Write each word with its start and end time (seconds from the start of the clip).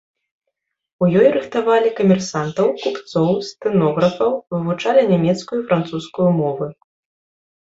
У 1.03 1.09
ёй 1.19 1.27
рыхтавалі 1.35 1.89
камерсантаў, 1.99 2.67
купцоў, 2.85 3.29
стэнографаў, 3.49 4.31
вывучалі 4.57 5.01
нямецкую 5.13 5.61
і 5.61 5.65
французскую 5.69 6.29
мовы. 6.41 6.65